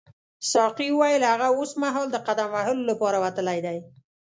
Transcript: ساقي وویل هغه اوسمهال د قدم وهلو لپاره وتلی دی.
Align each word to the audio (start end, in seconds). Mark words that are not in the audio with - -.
ساقي 0.51 0.87
وویل 0.93 1.23
هغه 1.31 1.47
اوسمهال 1.57 2.07
د 2.11 2.15
قدم 2.27 2.49
وهلو 2.53 2.83
لپاره 2.91 3.17
وتلی 3.23 3.59
دی. 3.65 3.77